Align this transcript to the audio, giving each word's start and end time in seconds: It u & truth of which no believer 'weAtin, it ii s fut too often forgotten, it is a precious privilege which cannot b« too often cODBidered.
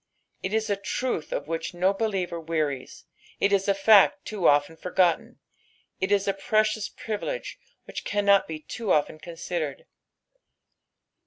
It 0.41 0.51
u 0.51 0.75
& 0.75 0.75
truth 0.83 1.31
of 1.31 1.47
which 1.47 1.75
no 1.75 1.93
believer 1.93 2.41
'weAtin, 2.41 3.03
it 3.39 3.51
ii 3.51 3.55
s 3.55 3.69
fut 3.77 4.17
too 4.25 4.47
often 4.47 4.75
forgotten, 4.75 5.39
it 5.99 6.11
is 6.11 6.27
a 6.27 6.33
precious 6.33 6.89
privilege 6.89 7.59
which 7.85 8.03
cannot 8.03 8.47
b« 8.47 8.61
too 8.61 8.91
often 8.91 9.19
cODBidered. 9.19 9.85